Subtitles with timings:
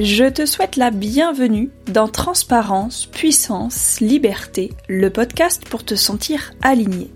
[0.00, 7.12] Je te souhaite la bienvenue dans Transparence, Puissance, Liberté, le podcast pour te sentir aligné.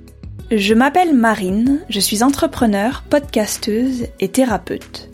[0.53, 5.11] Je m'appelle Marine, je suis entrepreneur, podcasteuse et thérapeute.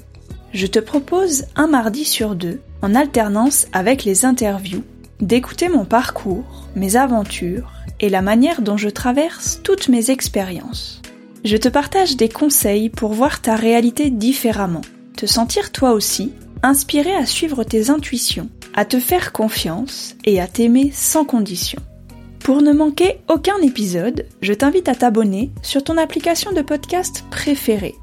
[0.52, 4.84] Je te propose un mardi sur deux, en alternance avec les interviews,
[5.20, 11.00] d'écouter mon parcours, mes aventures et la manière dont je traverse toutes mes expériences.
[11.46, 14.82] Je te partage des conseils pour voir ta réalité différemment,
[15.16, 20.48] te sentir toi aussi inspiré à suivre tes intuitions, à te faire confiance et à
[20.48, 21.80] t'aimer sans condition.
[22.40, 27.94] Pour ne manquer aucun épisode, je t'invite à t'abonner sur ton application de podcast préférée.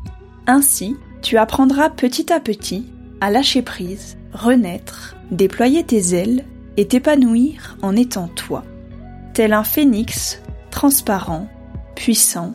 [0.45, 2.85] Ainsi, tu apprendras petit à petit
[3.19, 6.45] à lâcher prise, renaître, déployer tes ailes
[6.77, 8.63] et t'épanouir en étant toi.
[9.33, 11.47] Tel un phénix, transparent,
[11.95, 12.53] puissant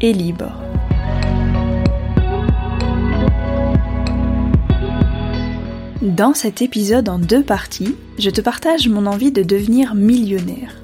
[0.00, 0.52] et libre.
[6.06, 10.76] Dans cet épisode en deux parties, je te partage mon envie de devenir millionnaire.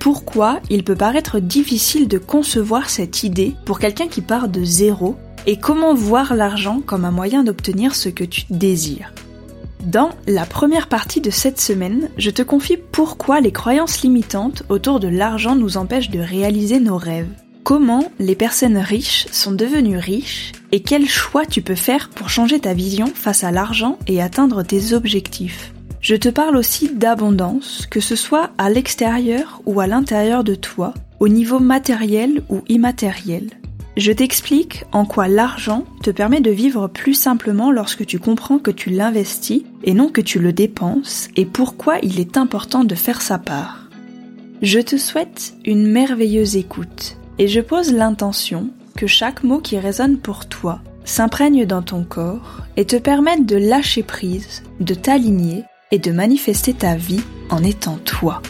[0.00, 5.14] Pourquoi il peut paraître difficile de concevoir cette idée pour quelqu'un qui part de zéro
[5.46, 9.14] et comment voir l'argent comme un moyen d'obtenir ce que tu désires.
[9.84, 14.98] Dans la première partie de cette semaine, je te confie pourquoi les croyances limitantes autour
[14.98, 17.30] de l'argent nous empêchent de réaliser nos rêves.
[17.64, 22.60] Comment les personnes riches sont devenues riches et quels choix tu peux faire pour changer
[22.60, 25.72] ta vision face à l'argent et atteindre tes objectifs.
[26.02, 30.92] Je te parle aussi d'abondance, que ce soit à l'extérieur ou à l'intérieur de toi,
[31.20, 33.48] au niveau matériel ou immatériel.
[33.96, 38.72] Je t'explique en quoi l'argent te permet de vivre plus simplement lorsque tu comprends que
[38.72, 43.22] tu l'investis et non que tu le dépenses et pourquoi il est important de faire
[43.22, 43.88] sa part.
[44.60, 50.18] Je te souhaite une merveilleuse écoute et je pose l'intention que chaque mot qui résonne
[50.18, 55.98] pour toi s'imprègne dans ton corps et te permette de lâcher prise, de t'aligner et
[55.98, 58.40] de manifester ta vie en étant toi.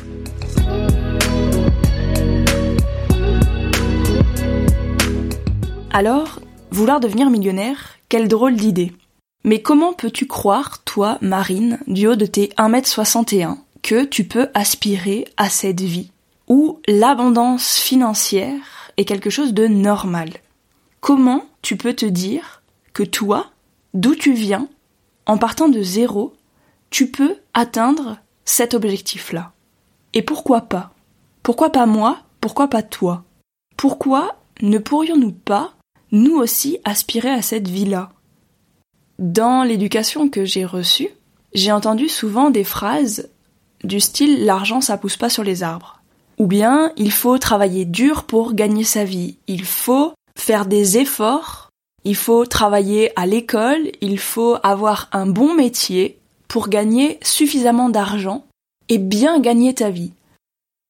[5.92, 8.92] Alors, vouloir devenir millionnaire, quelle drôle d'idée.
[9.44, 15.26] Mais comment peux-tu croire, toi, Marine, du haut de tes 1m61, que tu peux aspirer
[15.37, 16.10] à cette vie
[16.48, 20.31] où l'abondance financière est quelque chose de normal.
[21.00, 22.62] Comment tu peux te dire
[22.93, 23.50] que toi,
[23.93, 24.69] d'où tu viens,
[25.27, 26.34] en partant de zéro,
[26.91, 29.53] tu peux atteindre cet objectif-là?
[30.12, 30.93] Et pourquoi pas?
[31.43, 32.19] Pourquoi pas moi?
[32.41, 33.25] Pourquoi pas toi?
[33.77, 35.75] Pourquoi ne pourrions-nous pas,
[36.12, 38.12] nous aussi, aspirer à cette vie-là?
[39.19, 41.09] Dans l'éducation que j'ai reçue,
[41.53, 43.31] j'ai entendu souvent des phrases
[43.82, 46.00] du style l'argent ça pousse pas sur les arbres.
[46.38, 49.36] Ou bien il faut travailler dur pour gagner sa vie.
[49.46, 51.70] Il faut faire des efforts.
[52.04, 53.90] Il faut travailler à l'école.
[54.00, 56.18] Il faut avoir un bon métier
[56.48, 58.44] pour gagner suffisamment d'argent
[58.88, 60.12] et bien gagner ta vie.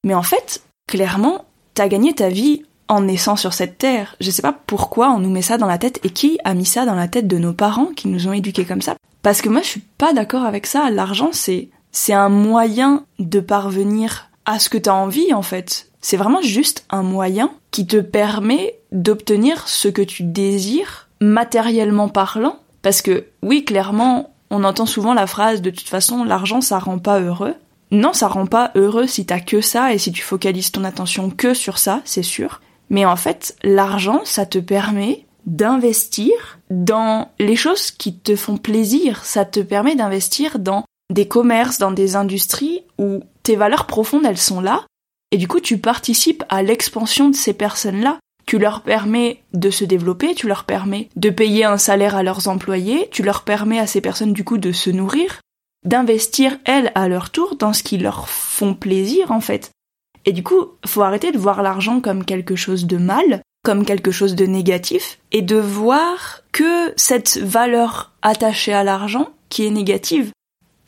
[0.05, 1.45] Mais en fait, clairement,
[1.75, 4.17] t'as gagné ta vie en naissant sur cette terre.
[4.21, 6.67] Je sais pas pourquoi on nous met ça dans la tête et qui a mis
[6.67, 8.97] ça dans la tête de nos parents qui nous ont éduqués comme ça.
[9.23, 10.91] Parce que moi je suis pas d'accord avec ça.
[10.91, 15.91] L'argent c'est, c'est un moyen de parvenir à ce que tu as envie en fait.
[16.01, 22.59] C'est vraiment juste un moyen qui te permet d'obtenir ce que tu désires matériellement parlant.
[22.83, 26.99] Parce que oui, clairement, on entend souvent la phrase de toute façon l'argent ça rend
[26.99, 27.55] pas heureux.
[27.91, 31.31] Non, ça rend pas heureux si t'as que ça et si tu focalises ton attention
[31.31, 32.61] que sur ça, c'est sûr.
[32.91, 39.25] Mais en fait, l'argent, ça te permet d'investir dans les choses qui te font plaisir.
[39.25, 44.37] Ça te permet d'investir dans des commerces, dans des industries où tes valeurs profondes, elles
[44.37, 44.85] sont là,
[45.31, 48.19] et du coup, tu participes à l'expansion de ces personnes-là.
[48.47, 52.47] Tu leur permets de se développer, tu leur permets de payer un salaire à leurs
[52.47, 55.41] employés, tu leur permets à ces personnes du coup de se nourrir,
[55.85, 59.73] d'investir elles à leur tour dans ce qui leur font plaisir en fait.
[60.25, 64.13] Et du coup, faut arrêter de voir l'argent comme quelque chose de mal, comme quelque
[64.13, 70.31] chose de négatif, et de voir que cette valeur attachée à l'argent, qui est négative,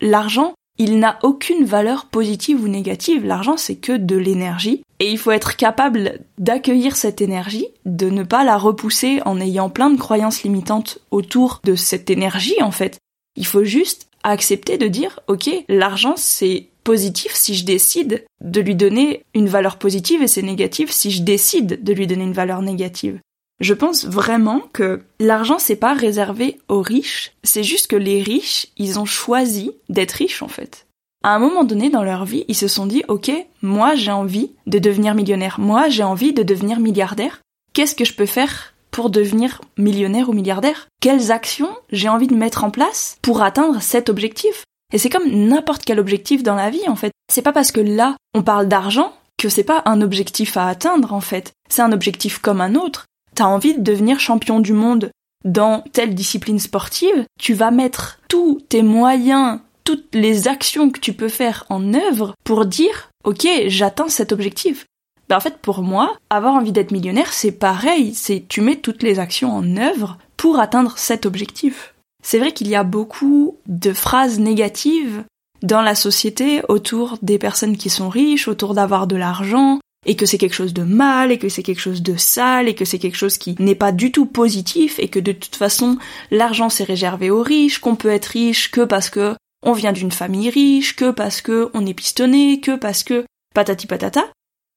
[0.00, 3.24] l'argent, il n'a aucune valeur positive ou négative.
[3.24, 4.82] L'argent, c'est que de l'énergie.
[4.98, 9.68] Et il faut être capable d'accueillir cette énergie, de ne pas la repousser en ayant
[9.68, 12.98] plein de croyances limitantes autour de cette énergie, en fait.
[13.36, 18.76] Il faut juste accepter de dire, ok, l'argent, c'est positif si je décide de lui
[18.76, 22.62] donner une valeur positive et c'est négatif si je décide de lui donner une valeur
[22.62, 23.18] négative.
[23.60, 28.68] Je pense vraiment que l'argent c'est pas réservé aux riches, c'est juste que les riches,
[28.76, 30.86] ils ont choisi d'être riches en fait.
[31.24, 33.30] À un moment donné dans leur vie, ils se sont dit OK,
[33.62, 37.40] moi j'ai envie de devenir millionnaire, moi j'ai envie de devenir milliardaire.
[37.72, 40.88] Qu'est-ce que je peux faire pour devenir millionnaire ou milliardaire?
[41.00, 44.64] Quelles actions j'ai envie de mettre en place pour atteindre cet objectif?
[44.92, 47.12] Et c'est comme n'importe quel objectif dans la vie, en fait.
[47.30, 51.12] C'est pas parce que là, on parle d'argent que c'est pas un objectif à atteindre,
[51.12, 51.52] en fait.
[51.68, 53.04] C'est un objectif comme un autre.
[53.36, 55.10] T'as envie de devenir champion du monde
[55.44, 61.12] dans telle discipline sportive, tu vas mettre tous tes moyens, toutes les actions que tu
[61.12, 64.86] peux faire en œuvre pour dire, ok, j'atteins cet objectif.
[65.28, 69.02] Ben en fait, pour moi, avoir envie d'être millionnaire, c'est pareil, c'est tu mets toutes
[69.02, 71.94] les actions en œuvre pour atteindre cet objectif.
[72.24, 75.24] C'est vrai qu'il y a beaucoup de phrases négatives
[75.62, 80.24] dans la société autour des personnes qui sont riches, autour d'avoir de l'argent, et que
[80.24, 82.98] c'est quelque chose de mal, et que c'est quelque chose de sale, et que c'est
[82.98, 85.98] quelque chose qui n'est pas du tout positif, et que de toute façon,
[86.30, 90.12] l'argent c'est réservé aux riches, qu'on peut être riche que parce que on vient d'une
[90.12, 94.24] famille riche, que parce que on est pistonné, que parce que patati patata.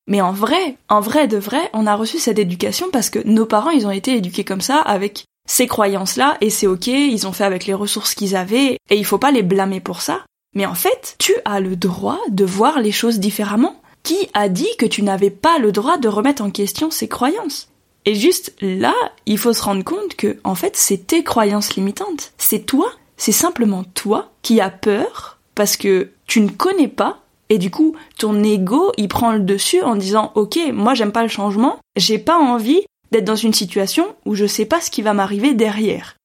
[0.07, 3.45] Mais en vrai, en vrai de vrai, on a reçu cette éducation parce que nos
[3.45, 7.31] parents, ils ont été éduqués comme ça, avec ces croyances-là, et c'est ok, ils ont
[7.31, 10.25] fait avec les ressources qu'ils avaient, et il faut pas les blâmer pour ça.
[10.55, 13.79] Mais en fait, tu as le droit de voir les choses différemment.
[14.09, 17.69] Qui a dit que tu n'avais pas le droit de remettre en question ces croyances
[18.05, 18.95] Et juste là,
[19.27, 22.33] il faut se rendre compte que, en fait, c'est tes croyances limitantes.
[22.39, 27.19] C'est toi, c'est simplement toi qui as peur parce que tu ne connais pas
[27.49, 31.21] et du coup, ton ego, il prend le dessus en disant OK, moi j'aime pas
[31.21, 35.03] le changement, j'ai pas envie d'être dans une situation où je sais pas ce qui
[35.03, 36.15] va m'arriver derrière.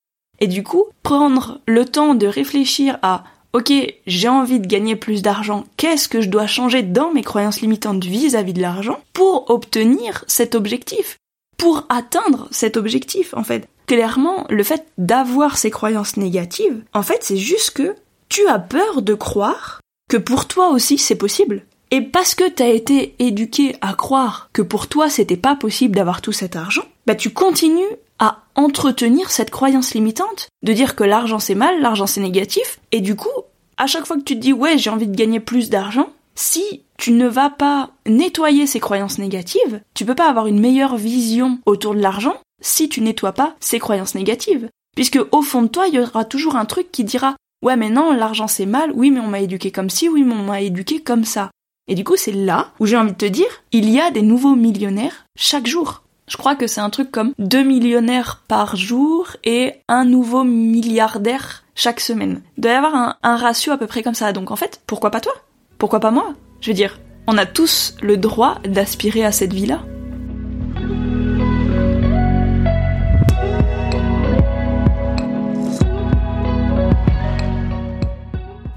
[0.41, 3.73] Et du coup, prendre le temps de réfléchir à OK,
[4.09, 8.05] j'ai envie de gagner plus d'argent, qu'est-ce que je dois changer dans mes croyances limitantes
[8.05, 11.19] vis-à-vis de l'argent pour obtenir cet objectif,
[11.57, 13.69] pour atteindre cet objectif en fait.
[13.87, 17.95] Clairement, le fait d'avoir ces croyances négatives, en fait, c'est juste que
[18.29, 19.81] tu as peur de croire
[20.11, 21.63] que pour toi aussi c'est possible.
[21.93, 26.23] Et parce que t'as été éduqué à croire que pour toi c'était pas possible d'avoir
[26.23, 27.85] tout cet argent, bah tu continues
[28.25, 33.01] à entretenir cette croyance limitante de dire que l'argent c'est mal, l'argent c'est négatif, et
[33.01, 33.29] du coup,
[33.77, 36.83] à chaque fois que tu te dis ouais j'ai envie de gagner plus d'argent, si
[36.97, 41.59] tu ne vas pas nettoyer ces croyances négatives, tu peux pas avoir une meilleure vision
[41.67, 44.69] autour de l'argent si tu nettoies pas ces croyances négatives.
[44.97, 47.91] Puisque au fond de toi, il y aura toujours un truc qui dira Ouais mais
[47.91, 50.63] non, l'argent c'est mal, oui mais on m'a éduqué comme ci, oui mais on m'a
[50.63, 51.51] éduqué comme ça.
[51.89, 54.23] Et du coup c'est là où j'ai envie de te dire, il y a des
[54.23, 56.04] nouveaux millionnaires chaque jour.
[56.27, 61.65] Je crois que c'est un truc comme deux millionnaires par jour et un nouveau milliardaire
[61.75, 62.41] chaque semaine.
[62.57, 64.33] Il doit y avoir un, un, ratio à peu près comme ça.
[64.33, 65.35] Donc en fait, pourquoi pas toi?
[65.77, 66.35] Pourquoi pas moi?
[66.61, 69.83] Je veux dire, on a tous le droit d'aspirer à cette vie-là.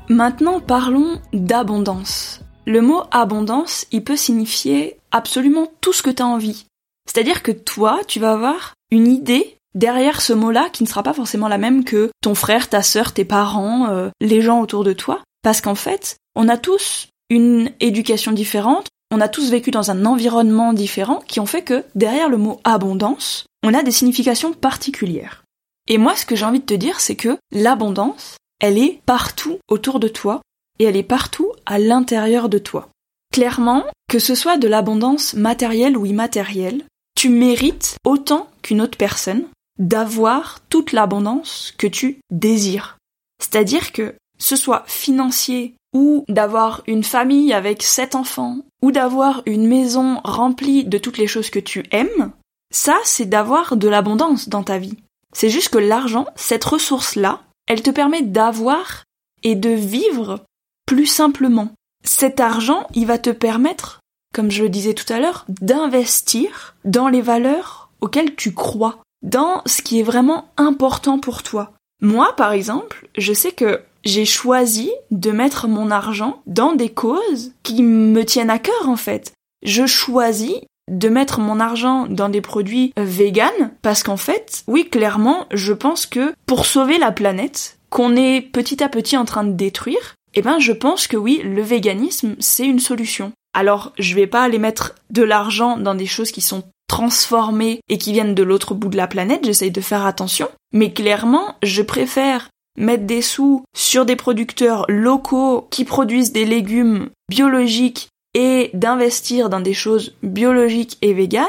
[0.09, 2.41] Maintenant parlons d'abondance.
[2.65, 6.65] Le mot abondance, il peut signifier absolument tout ce que tu as envie.
[7.07, 11.13] C'est-à-dire que toi, tu vas avoir une idée derrière ce mot-là qui ne sera pas
[11.13, 14.93] forcément la même que ton frère, ta sœur, tes parents, euh, les gens autour de
[14.93, 15.23] toi.
[15.43, 20.05] Parce qu'en fait, on a tous une éducation différente, on a tous vécu dans un
[20.05, 25.43] environnement différent qui ont fait que derrière le mot abondance, on a des significations particulières.
[25.87, 29.59] Et moi, ce que j'ai envie de te dire, c'est que l'abondance, elle est partout
[29.69, 30.41] autour de toi
[30.79, 32.89] et elle est partout à l'intérieur de toi.
[33.31, 36.83] Clairement, que ce soit de l'abondance matérielle ou immatérielle,
[37.17, 39.45] tu mérites autant qu'une autre personne
[39.79, 42.97] d'avoir toute l'abondance que tu désires.
[43.41, 49.65] C'est-à-dire que ce soit financier ou d'avoir une famille avec sept enfants ou d'avoir une
[49.65, 52.31] maison remplie de toutes les choses que tu aimes,
[52.71, 54.97] ça c'est d'avoir de l'abondance dans ta vie.
[55.33, 59.05] C'est juste que l'argent, cette ressource-là, elle te permet d'avoir
[59.41, 60.45] et de vivre
[60.85, 61.69] plus simplement.
[62.03, 64.01] Cet argent, il va te permettre,
[64.37, 69.63] comme je le disais tout à l'heure, d'investir dans les valeurs auxquelles tu crois, dans
[69.65, 71.71] ce qui est vraiment important pour toi.
[72.03, 77.53] Moi, par exemple, je sais que j'ai choisi de mettre mon argent dans des causes
[77.63, 79.33] qui me tiennent à cœur en fait.
[79.65, 80.53] Je choisis
[80.87, 85.73] de mettre mon argent dans des produits euh, véganes parce qu'en fait, oui, clairement, je
[85.73, 90.13] pense que pour sauver la planète, qu'on est petit à petit en train de détruire,
[90.35, 93.31] eh ben, je pense que oui, le véganisme, c'est une solution.
[93.57, 97.97] Alors, je vais pas aller mettre de l'argent dans des choses qui sont transformées et
[97.97, 101.81] qui viennent de l'autre bout de la planète, j'essaye de faire attention, mais clairement, je
[101.81, 109.49] préfère mettre des sous sur des producteurs locaux qui produisent des légumes biologiques et d'investir
[109.49, 111.47] dans des choses biologiques et véganes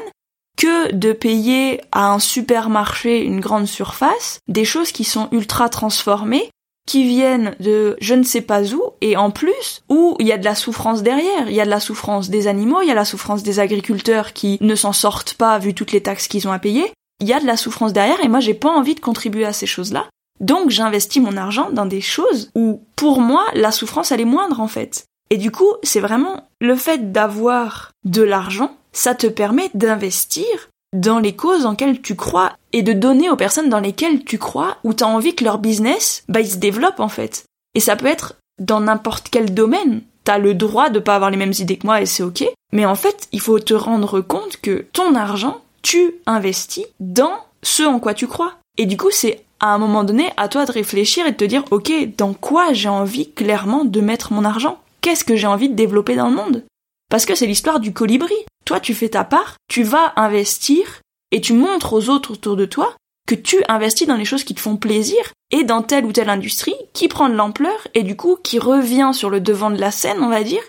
[0.57, 6.49] que de payer à un supermarché une grande surface des choses qui sont ultra transformées
[6.89, 10.39] qui viennent de je ne sais pas où et en plus où il y a
[10.39, 12.95] de la souffrance derrière, il y a de la souffrance des animaux, il y a
[12.95, 16.53] la souffrance des agriculteurs qui ne s'en sortent pas vu toutes les taxes qu'ils ont
[16.53, 16.91] à payer,
[17.21, 19.53] il y a de la souffrance derrière et moi j'ai pas envie de contribuer à
[19.53, 20.07] ces choses-là.
[20.41, 24.61] Donc j'investis mon argent dans des choses où, pour moi, la souffrance, elle est moindre
[24.61, 25.05] en fait.
[25.31, 30.47] Et du coup, c'est vraiment le fait d'avoir de l'argent, ça te permet d'investir
[30.93, 34.79] dans les causes en tu crois et de donner aux personnes dans lesquelles tu crois
[34.85, 37.45] où tu envie que leur business, bah, il se développe en fait.
[37.75, 40.03] Et ça peut être dans n'importe quel domaine.
[40.25, 42.45] T'as le droit de pas avoir les mêmes idées que moi et c'est ok.
[42.73, 47.83] Mais en fait, il faut te rendre compte que ton argent, tu investis dans ce
[47.83, 48.55] en quoi tu crois.
[48.77, 51.45] Et du coup, c'est à un moment donné à toi de réfléchir et de te
[51.45, 54.79] dire, ok, dans quoi j'ai envie clairement de mettre mon argent?
[55.01, 56.65] Qu'est-ce que j'ai envie de développer dans le monde?
[57.11, 58.35] Parce que c'est l'histoire du colibri.
[58.69, 62.67] Toi, tu fais ta part, tu vas investir et tu montres aux autres autour de
[62.67, 62.95] toi
[63.27, 65.17] que tu investis dans les choses qui te font plaisir
[65.51, 69.13] et dans telle ou telle industrie qui prend de l'ampleur et du coup qui revient
[69.15, 70.61] sur le devant de la scène, on va dire,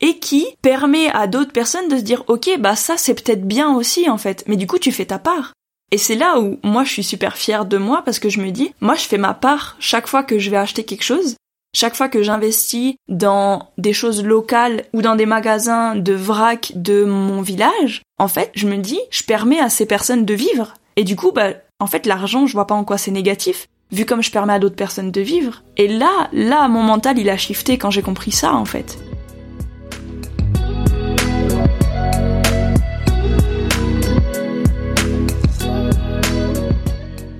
[0.00, 3.72] et qui permet à d'autres personnes de se dire ok bah ça c'est peut-être bien
[3.76, 5.52] aussi en fait, mais du coup tu fais ta part.
[5.92, 8.50] Et c'est là où moi je suis super fière de moi parce que je me
[8.50, 11.36] dis moi je fais ma part chaque fois que je vais acheter quelque chose
[11.74, 17.04] chaque fois que j'investis dans des choses locales ou dans des magasins de vrac de
[17.04, 20.74] mon village, en fait, je me dis, je permets à ces personnes de vivre.
[20.94, 21.48] Et du coup, bah,
[21.80, 24.60] en fait, l'argent, je vois pas en quoi c'est négatif, vu comme je permets à
[24.60, 25.64] d'autres personnes de vivre.
[25.76, 28.96] Et là, là, mon mental, il a shifté quand j'ai compris ça, en fait.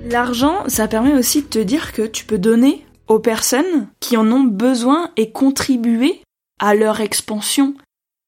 [0.09, 4.31] L'argent, ça permet aussi de te dire que tu peux donner aux personnes qui en
[4.31, 6.21] ont besoin et contribuer
[6.59, 7.73] à leur expansion.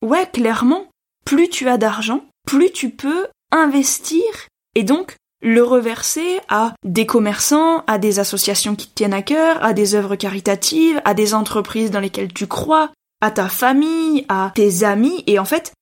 [0.02, 0.86] Ouais, clairement,
[1.26, 4.22] plus tu as d'argent, plus tu peux investir
[4.76, 9.64] et donc le reverser à des commerçants, à des associations qui te tiennent à cœur,
[9.64, 12.92] à des œuvres caritatives, à des entreprises dans lesquelles tu crois,
[13.22, 15.74] à ta famille, à tes amis, et en fait,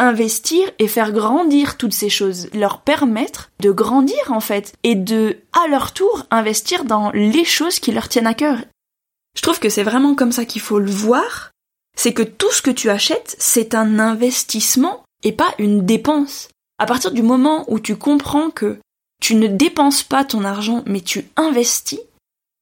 [0.00, 5.38] investir et faire grandir toutes ces choses, leur permettre de grandir en fait, et de,
[5.52, 8.58] à leur tour, investir dans les choses qui leur tiennent à cœur.
[9.36, 11.52] Je trouve que c'est vraiment comme ça qu'il faut le voir,
[11.96, 16.48] c'est que tout ce que tu achètes, c'est un investissement et pas une dépense.
[16.78, 18.78] À partir du moment où tu comprends que
[19.20, 22.00] tu ne dépenses pas ton argent, mais tu investis,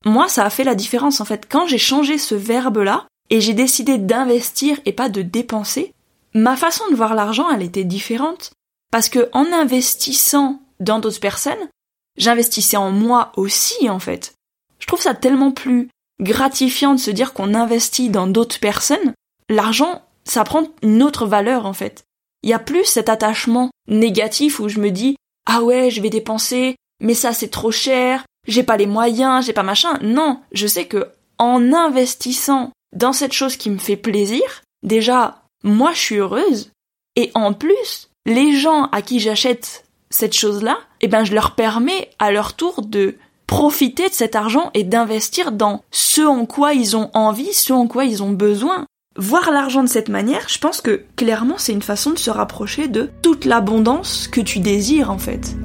[0.04, 1.46] moi, ça a fait la différence en fait.
[1.48, 5.92] Quand j'ai changé ce verbe-là, et j'ai décidé d'investir et pas de dépenser,
[6.38, 8.52] ma façon de voir l'argent, elle était différente.
[8.90, 11.68] Parce que en investissant dans d'autres personnes,
[12.16, 14.34] j'investissais en moi aussi, en fait.
[14.78, 15.88] Je trouve ça tellement plus
[16.20, 19.14] gratifiant de se dire qu'on investit dans d'autres personnes.
[19.48, 22.04] L'argent, ça prend une autre valeur, en fait.
[22.42, 25.16] Il y a plus cet attachement négatif où je me dis,
[25.46, 29.52] ah ouais, je vais dépenser, mais ça c'est trop cher, j'ai pas les moyens, j'ai
[29.52, 29.98] pas machin.
[30.02, 35.92] Non, je sais que en investissant dans cette chose qui me fait plaisir, déjà, moi
[35.92, 36.70] je suis heureuse,
[37.16, 42.10] et en plus, les gens à qui j'achète cette chose-là, eh ben je leur permets
[42.18, 46.96] à leur tour de profiter de cet argent et d'investir dans ce en quoi ils
[46.96, 48.86] ont envie, ce en quoi ils ont besoin.
[49.16, 52.86] Voir l'argent de cette manière, je pense que clairement c'est une façon de se rapprocher
[52.86, 55.56] de toute l'abondance que tu désires en fait.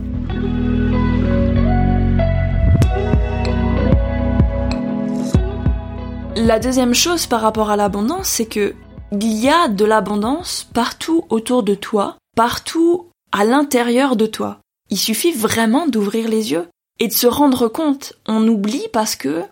[6.35, 8.73] La deuxième chose par rapport à l'abondance, c'est que
[9.21, 14.59] il y a de l'abondance partout autour de toi, partout à l'intérieur de toi.
[14.89, 16.67] Il suffit vraiment d'ouvrir les yeux
[16.99, 18.13] et de se rendre compte.
[18.27, 19.43] On oublie parce que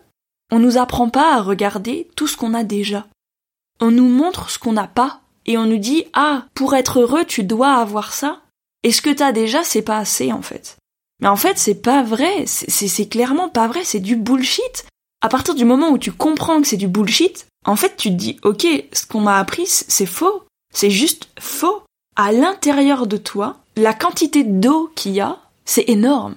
[0.50, 3.06] on nous apprend pas à regarder tout ce qu'on a déjà.
[3.80, 7.24] On nous montre ce qu'on n'a pas et on nous dit ah pour être heureux
[7.24, 8.40] tu dois avoir ça.
[8.84, 9.62] Et ce que t'as déjà?
[9.62, 10.76] C'est pas assez en fait
[11.22, 12.44] mais en fait c'est pas vrai.
[12.46, 13.84] C'est clairement pas vrai.
[13.84, 14.84] C'est du bullshit.
[15.22, 18.14] À partir du moment où tu comprends que c'est du bullshit en fait tu te
[18.14, 20.44] dis ok ce qu'on m'a appris c'est faux.
[20.74, 21.82] C'est juste faux.
[22.16, 26.34] À l'intérieur de toi la quantité d'eau qu'il y a c'est énorme.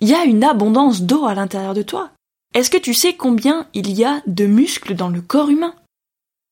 [0.00, 2.10] Il y a une abondance d'eau à l'intérieur de toi.
[2.54, 5.74] Est-ce que tu sais combien il y a de muscles dans le corps humain?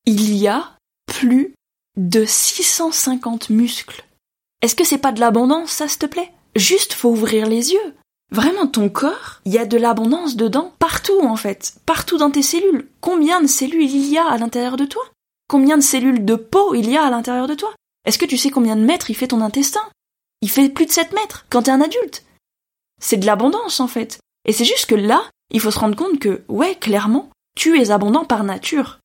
[0.04, 0.72] Il y a
[1.06, 1.54] plus
[1.96, 4.04] de 650 muscles.
[4.62, 6.32] Est-ce que c'est pas de l'abondance, ça, s'il te plaît?
[6.54, 7.94] Juste, faut ouvrir les yeux.
[8.32, 12.42] Vraiment, ton corps, il y a de l'abondance dedans, partout en fait, partout dans tes
[12.42, 12.88] cellules.
[13.00, 15.02] Combien de cellules il y a à l'intérieur de toi?
[15.48, 17.72] Combien de cellules de peau il y a à l'intérieur de toi?
[18.04, 19.82] Est-ce que tu sais combien de mètres il fait ton intestin?
[20.42, 22.24] Il fait plus de 7 mètres quand t'es un adulte.
[23.00, 24.18] C'est de l'abondance en fait.
[24.44, 27.90] Et c'est juste que là, il faut se rendre compte que, ouais, clairement, tu es
[27.90, 28.98] abondant par nature.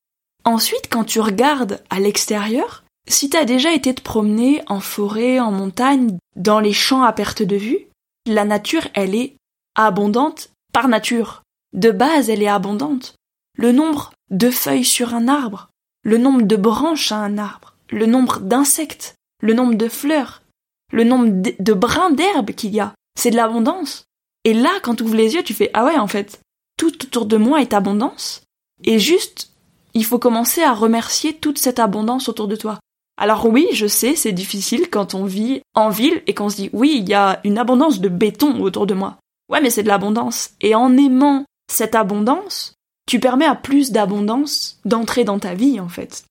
[0.44, 5.50] Ensuite, quand tu regardes à l'extérieur, si t'as déjà été te promener en forêt, en
[5.52, 7.86] montagne, dans les champs à perte de vue,
[8.26, 9.36] la nature, elle est
[9.74, 11.42] abondante par nature.
[11.72, 13.14] De base, elle est abondante.
[13.56, 15.68] Le nombre de feuilles sur un arbre,
[16.02, 20.42] le nombre de branches à un arbre, le nombre d'insectes, le nombre de fleurs,
[20.92, 24.04] le nombre de brins d'herbe qu'il y a, c'est de l'abondance.
[24.44, 26.40] Et là, quand tu ouvres les yeux, tu fais ah ouais, en fait,
[26.78, 28.42] tout autour de moi est abondance.
[28.84, 29.52] Et juste,
[29.94, 32.78] il faut commencer à remercier toute cette abondance autour de toi.
[33.16, 36.70] Alors oui, je sais, c'est difficile quand on vit en ville et qu'on se dit
[36.72, 39.18] oui, il y a une abondance de béton autour de moi.
[39.48, 40.50] Ouais, mais c'est de l'abondance.
[40.60, 42.74] Et en aimant cette abondance,
[43.06, 46.24] tu permets à plus d'abondance d'entrer dans ta vie, en fait.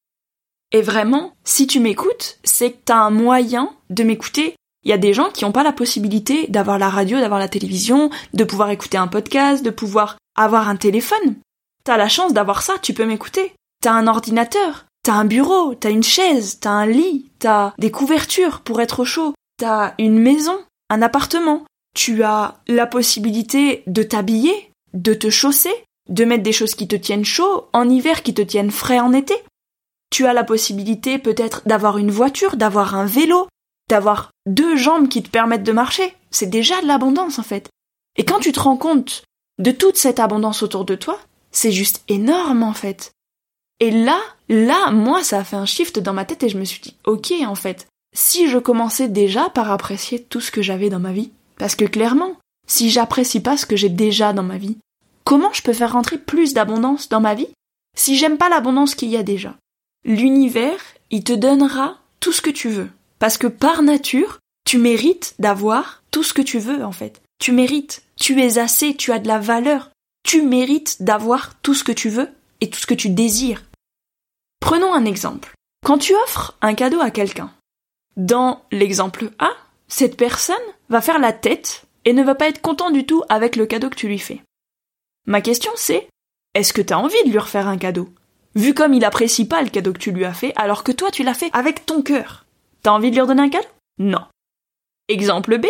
[0.71, 4.55] Et vraiment, si tu m'écoutes, c'est que t'as un moyen de m'écouter.
[4.83, 7.50] Il y a des gens qui n'ont pas la possibilité d'avoir la radio, d'avoir la
[7.50, 11.35] télévision, de pouvoir écouter un podcast, de pouvoir avoir un téléphone.
[11.83, 13.53] T'as la chance d'avoir ça, tu peux m'écouter.
[13.81, 18.62] T'as un ordinateur, t'as un bureau, t'as une chaise, t'as un lit, t'as des couvertures
[18.62, 20.58] pour être au chaud, t'as une maison,
[20.89, 21.65] un appartement.
[21.93, 25.74] Tu as la possibilité de t'habiller, de te chausser,
[26.10, 29.13] de mettre des choses qui te tiennent chaud en hiver, qui te tiennent frais en
[29.13, 29.36] été.
[30.10, 33.48] Tu as la possibilité peut-être d'avoir une voiture, d'avoir un vélo,
[33.89, 36.13] d'avoir deux jambes qui te permettent de marcher.
[36.31, 37.70] C'est déjà de l'abondance en fait.
[38.17, 39.24] Et quand tu te rends compte
[39.60, 41.20] de toute cette abondance autour de toi,
[41.51, 43.12] c'est juste énorme en fait.
[43.79, 44.20] Et là,
[44.51, 46.96] là, moi, ça a fait un shift dans ma tête et je me suis dit,
[47.05, 51.13] ok, en fait, si je commençais déjà par apprécier tout ce que j'avais dans ma
[51.13, 54.77] vie, parce que clairement, si j'apprécie pas ce que j'ai déjà dans ma vie,
[55.24, 57.48] comment je peux faire rentrer plus d'abondance dans ma vie
[57.96, 59.55] si j'aime pas l'abondance qu'il y a déjà?
[60.03, 60.79] L'univers,
[61.12, 62.89] il te donnera tout ce que tu veux.
[63.20, 67.22] Parce que par nature, tu mérites d'avoir tout ce que tu veux, en fait.
[67.39, 68.03] Tu mérites.
[68.20, 69.91] Tu es assez, tu as de la valeur.
[70.24, 72.29] Tu mérites d'avoir tout ce que tu veux
[72.62, 73.63] et tout ce que tu désires.
[74.62, 75.53] Prenons un exemple.
[75.86, 77.51] Quand tu offres un cadeau à quelqu'un,
[78.15, 79.51] dans l'exemple A,
[79.89, 80.56] cette personne
[80.88, 83.89] va faire la tête et ne va pas être content du tout avec le cadeau
[83.89, 84.41] que tu lui fais.
[85.25, 86.08] Ma question c'est,
[86.53, 88.10] est-ce que tu as envie de lui refaire un cadeau
[88.56, 91.12] Vu comme il apprécie pas le cadeau que tu lui as fait, alors que toi
[91.12, 92.46] tu l'as fait avec ton cœur?
[92.84, 93.68] T'as envie de lui redonner un cadeau?
[93.98, 94.25] Non.
[95.08, 95.65] Exemple B,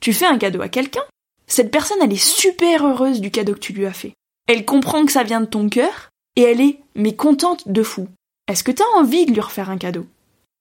[0.00, 1.04] tu fais un cadeau à quelqu'un,
[1.46, 4.14] cette personne elle est super heureuse du cadeau que tu lui as fait.
[4.48, 8.08] Elle comprend que ça vient de ton cœur, et elle est mais contente de fou.
[8.50, 10.06] Est-ce que t'as envie de lui refaire un cadeau?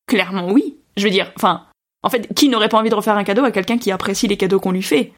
[0.06, 0.78] Clairement oui.
[0.96, 1.66] Je veux dire, enfin,
[2.04, 4.38] en fait, qui n'aurait pas envie de refaire un cadeau à quelqu'un qui apprécie les
[4.38, 5.12] cadeaux qu'on lui fait?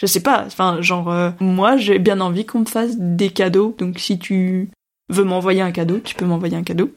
[0.00, 3.76] Je sais pas, enfin, genre, euh, moi j'ai bien envie qu'on me fasse des cadeaux,
[3.78, 4.70] donc si tu
[5.08, 6.90] veux m'envoyer un cadeau, tu peux m'envoyer un cadeau.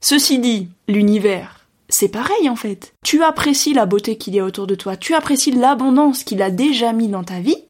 [0.00, 2.94] Ceci dit, l'univers, c'est pareil en fait.
[3.04, 6.50] Tu apprécies la beauté qu'il y a autour de toi, tu apprécies l'abondance qu'il a
[6.50, 7.64] déjà mis dans ta vie.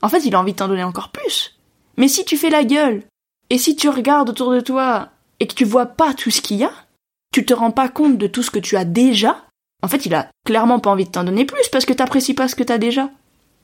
[0.00, 1.58] En fait, il a envie de t'en donner encore plus.
[1.98, 3.02] Mais si tu fais la gueule,
[3.50, 5.11] et si tu regardes autour de toi
[5.42, 6.72] et que tu vois pas tout ce qu'il y a,
[7.34, 9.44] tu te rends pas compte de tout ce que tu as déjà,
[9.82, 12.46] en fait, il a clairement pas envie de t'en donner plus parce que t'apprécies pas
[12.46, 13.10] ce que t'as déjà.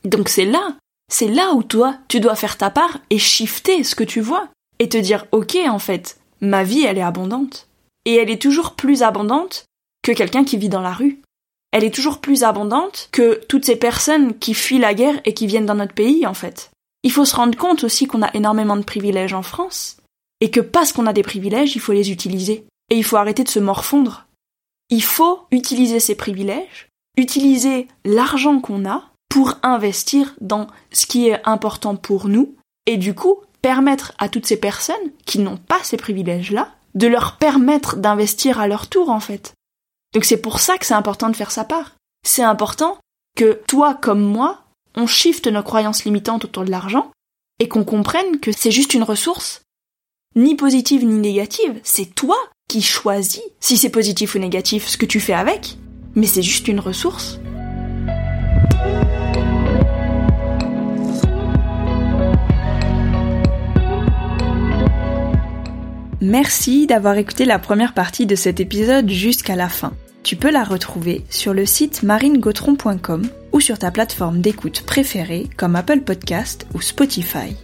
[0.04, 0.74] Donc c'est là,
[1.08, 4.48] c'est là où toi, tu dois faire ta part et shifter ce que tu vois
[4.80, 7.68] et te dire ok en fait, ma vie elle est abondante.
[8.04, 9.66] Et elle est toujours plus abondante
[10.02, 11.22] que quelqu'un qui vit dans la rue.
[11.70, 15.46] Elle est toujours plus abondante que toutes ces personnes qui fuient la guerre et qui
[15.46, 16.70] viennent dans notre pays en fait.
[17.04, 19.97] Il faut se rendre compte aussi qu'on a énormément de privilèges en France
[20.40, 22.64] et que parce qu'on a des privilèges, il faut les utiliser.
[22.90, 24.26] Et il faut arrêter de se morfondre.
[24.90, 31.40] Il faut utiliser ces privilèges, utiliser l'argent qu'on a pour investir dans ce qui est
[31.44, 32.54] important pour nous
[32.86, 34.96] et du coup permettre à toutes ces personnes
[35.26, 39.52] qui n'ont pas ces privilèges-là de leur permettre d'investir à leur tour en fait.
[40.14, 41.96] Donc c'est pour ça que c'est important de faire sa part.
[42.24, 42.98] C'est important
[43.36, 44.62] que toi comme moi,
[44.94, 47.10] on shift nos croyances limitantes autour de l'argent
[47.58, 49.62] et qu'on comprenne que c'est juste une ressource,
[50.36, 52.36] ni positive ni négative, c'est toi
[52.68, 55.78] qui choisis si c'est positif ou négatif ce que tu fais avec,
[56.14, 57.40] mais c'est juste une ressource.
[66.20, 69.92] Merci d'avoir écouté la première partie de cet épisode jusqu'à la fin.
[70.24, 75.74] Tu peux la retrouver sur le site marinegautron.com ou sur ta plateforme d'écoute préférée comme
[75.74, 77.56] Apple Podcast ou Spotify.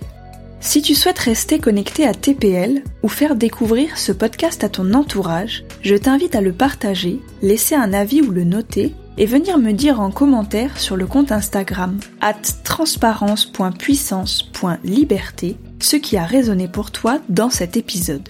[0.64, 5.66] Si tu souhaites rester connecté à TPL ou faire découvrir ce podcast à ton entourage,
[5.82, 10.00] je t'invite à le partager, laisser un avis ou le noter et venir me dire
[10.00, 17.50] en commentaire sur le compte Instagram at transparence.puissance.liberté ce qui a résonné pour toi dans
[17.50, 18.26] cet épisode.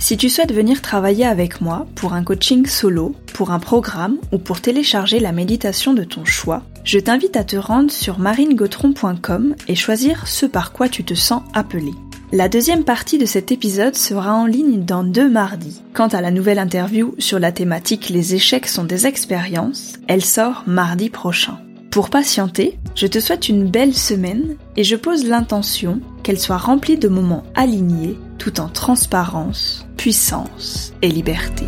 [0.00, 4.38] Si tu souhaites venir travailler avec moi pour un coaching solo, pour un programme ou
[4.38, 9.74] pour télécharger la méditation de ton choix, je t'invite à te rendre sur marinegautron.com et
[9.74, 11.92] choisir ce par quoi tu te sens appelé.
[12.32, 15.82] La deuxième partie de cet épisode sera en ligne dans deux mardis.
[15.92, 20.64] Quant à la nouvelle interview sur la thématique Les échecs sont des expériences, elle sort
[20.66, 21.58] mardi prochain.
[21.90, 26.96] Pour patienter, je te souhaite une belle semaine et je pose l'intention qu'elle soit remplie
[26.96, 31.66] de moments alignés tout en transparence, puissance et liberté.